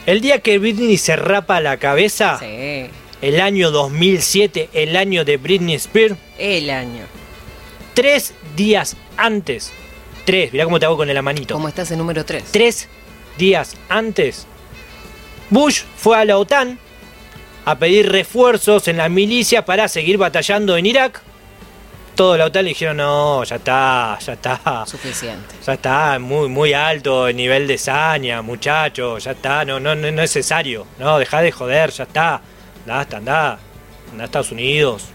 El 0.05 0.21
día 0.21 0.39
que 0.39 0.57
Britney 0.59 0.97
se 0.97 1.15
rapa 1.15 1.61
la 1.61 1.77
cabeza, 1.77 2.37
Sí, 2.39 2.89
el 3.21 3.39
año 3.39 3.71
2007, 3.71 4.69
el 4.73 4.95
año 4.97 5.23
de 5.23 5.37
Britney 5.37 5.75
Spears, 5.75 6.15
el 6.37 6.69
año. 6.69 7.05
tres 7.93 8.33
días 8.55 8.97
antes, 9.15 9.71
tres, 10.25 10.51
mirá 10.51 10.65
cómo 10.65 10.79
te 10.79 10.85
hago 10.85 10.97
con 10.97 11.09
el 11.09 11.21
manito, 11.23 11.53
¿Cómo 11.53 11.69
está 11.69 11.83
ese 11.83 11.95
número 11.95 12.25
3? 12.25 12.43
tres 12.51 12.89
días 13.37 13.77
antes, 13.87 14.45
Bush 15.49 15.83
fue 15.97 16.17
a 16.17 16.25
la 16.25 16.37
OTAN 16.37 16.79
a 17.65 17.77
pedir 17.79 18.11
refuerzos 18.11 18.89
en 18.89 18.97
las 18.97 19.09
milicias 19.09 19.63
para 19.63 19.87
seguir 19.87 20.17
batallando 20.17 20.75
en 20.75 20.85
Irak. 20.85 21.21
Todo 22.15 22.37
la 22.37 22.45
OTAN 22.45 22.65
le 22.65 22.69
dijeron, 22.69 22.97
no, 22.97 23.43
ya 23.43 23.55
está, 23.55 24.19
ya 24.19 24.33
está. 24.33 24.85
Suficiente. 24.85 25.55
Ya 25.65 25.73
está, 25.73 26.19
muy, 26.19 26.47
muy 26.47 26.73
alto 26.73 27.27
el 27.27 27.35
nivel 27.35 27.65
de 27.65 27.77
saña, 27.77 28.41
muchacho, 28.43 29.17
ya 29.17 29.31
está, 29.31 29.65
no, 29.65 29.79
no, 29.79 29.95
no 29.95 30.07
es 30.07 30.13
necesario, 30.13 30.85
no, 30.99 31.17
deja 31.17 31.41
de 31.41 31.51
joder, 31.51 31.89
ya 31.89 32.03
está, 32.03 32.41
andá, 32.81 32.99
hasta 32.99 33.17
andá, 33.17 33.59
andá 34.11 34.23
a 34.23 34.25
Estados 34.25 34.51
Unidos, 34.51 35.05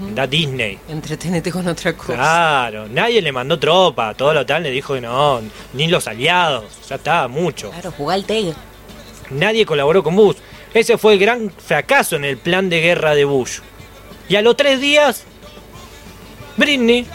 andá 0.00 0.22
a 0.22 0.26
Disney. 0.28 0.78
Entretenete 0.88 1.50
con 1.50 1.66
otra 1.66 1.94
cosa. 1.94 2.14
Claro, 2.14 2.86
nadie 2.88 3.20
le 3.20 3.32
mandó 3.32 3.58
tropa, 3.58 4.14
todo 4.14 4.32
la 4.32 4.42
OTAN 4.42 4.62
le 4.62 4.70
dijo 4.70 4.94
que 4.94 5.00
no, 5.00 5.40
ni 5.72 5.88
los 5.88 6.06
aliados, 6.06 6.64
ya 6.88 6.94
está, 6.94 7.26
mucho. 7.26 7.70
Claro, 7.70 7.90
jugá 7.90 8.14
al 8.14 8.24
Tigre. 8.24 8.54
Nadie 9.30 9.66
colaboró 9.66 10.04
con 10.04 10.14
Bush. 10.14 10.36
Ese 10.72 10.96
fue 10.96 11.14
el 11.14 11.18
gran 11.18 11.50
fracaso 11.50 12.14
en 12.14 12.24
el 12.24 12.36
plan 12.36 12.68
de 12.68 12.80
guerra 12.80 13.16
de 13.16 13.24
Bush. 13.24 13.58
Y 14.28 14.36
a 14.36 14.42
los 14.42 14.56
tres 14.56 14.80
días, 14.80 15.24
Britney 16.56 17.06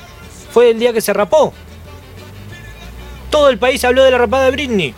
fue 0.52 0.72
el 0.72 0.80
día 0.80 0.94
que 0.94 1.02
se 1.02 1.14
rapó. 1.14 1.54
Todo 3.30 3.50
el 3.50 3.58
país 3.58 3.84
habló 3.84 4.04
de 4.04 4.12
la 4.12 4.18
rapada 4.18 4.46
de 4.46 4.52
Britney. 4.52 4.94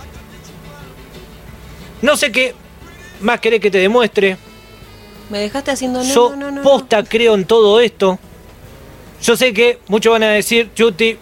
No 2.02 2.18
sé 2.18 2.32
qué 2.32 2.56
más 3.22 3.40
querés 3.40 3.60
que 3.60 3.72
te 3.72 3.78
demuestre. 3.78 4.38
Me 5.30 5.40
dejaste 5.40 5.72
haciendo 5.72 6.04
no, 6.04 6.14
Yo 6.14 6.30
no, 6.32 6.36
no, 6.36 6.52
no. 6.52 6.62
posta 6.62 7.04
creo 7.04 7.36
en 7.36 7.46
todo 7.46 7.80
esto. 7.80 8.20
Yo 9.22 9.38
sé 9.38 9.54
que 9.54 9.80
muchos 9.88 10.12
van 10.12 10.24
a 10.24 10.30
decir, 10.32 10.72
Chuti, 10.76 11.18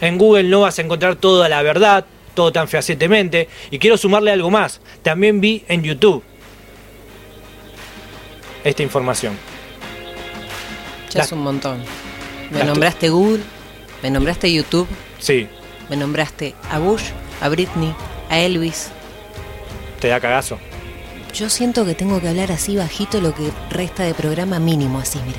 en 0.00 0.18
Google 0.18 0.44
no 0.44 0.60
vas 0.60 0.78
a 0.78 0.82
encontrar 0.82 1.16
toda 1.16 1.48
la 1.48 1.62
verdad, 1.62 2.04
todo 2.34 2.52
tan 2.52 2.68
fehacientemente. 2.68 3.48
Y 3.70 3.78
quiero 3.78 3.96
sumarle 3.96 4.30
algo 4.30 4.50
más. 4.50 4.80
También 5.02 5.40
vi 5.40 5.64
en 5.68 5.82
YouTube 5.82 6.22
esta 8.64 8.82
información. 8.82 9.36
Ya 11.12 11.18
La- 11.18 11.24
es 11.24 11.32
un 11.32 11.42
montón. 11.42 11.82
Me 12.50 12.64
nombraste 12.64 13.08
Google, 13.08 13.42
me 14.02 14.10
nombraste 14.10 14.52
YouTube, 14.52 14.86
Sí, 15.18 15.46
me 15.88 15.96
nombraste 15.96 16.54
a 16.70 16.78
Bush, 16.78 17.04
a 17.40 17.48
Britney, 17.48 17.94
a 18.28 18.38
Elvis. 18.40 18.88
te 20.00 20.08
da 20.08 20.20
cagazo. 20.20 20.58
Yo 21.32 21.48
siento 21.48 21.86
que 21.86 21.94
tengo 21.94 22.20
que 22.20 22.28
hablar 22.28 22.52
así 22.52 22.76
bajito 22.76 23.20
lo 23.20 23.34
que 23.34 23.50
resta 23.70 24.02
de 24.02 24.12
programa 24.14 24.58
mínimo, 24.58 24.98
así, 24.98 25.18
mira. 25.24 25.38